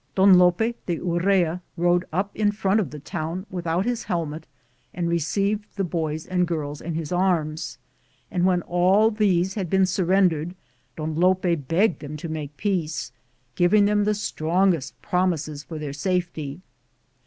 Don 0.15 0.33
Lope 0.39 0.73
de 0.87 0.97
Urrea 0.99 1.61
rode 1.77 2.05
up 2.11 2.35
in 2.35 2.51
front 2.51 2.79
of 2.79 2.89
the 2.89 2.97
town 2.99 3.45
without 3.51 3.85
his 3.85 4.05
helmet 4.05 4.47
and 4.95 5.07
received 5.07 5.75
the 5.75 5.83
boys 5.83 6.25
and 6.25 6.47
girls 6.47 6.81
in 6.81 6.95
his 6.95 7.11
arms, 7.11 7.77
and 8.31 8.43
when 8.43 8.63
all 8.63 9.09
of 9.09 9.19
these 9.19 9.53
had 9.53 9.69
been 9.69 9.85
surrendered, 9.85 10.55
Don 10.95 11.13
Lope 11.13 11.45
begged 11.67 11.99
them 11.99 12.17
to 12.17 12.27
make 12.29 12.57
peace, 12.57 13.11
giving 13.53 13.85
them 13.85 14.03
the 14.03 14.15
strongest 14.15 14.99
promises 15.03 15.61
for 15.61 15.77
their 15.77 15.93
safety. 15.93 16.61